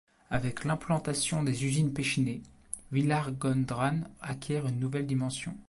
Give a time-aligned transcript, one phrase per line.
[0.31, 2.41] Avec l'implantation des usines Pechiney,
[2.91, 5.55] Villargondran acquiert une nouvelle dimension.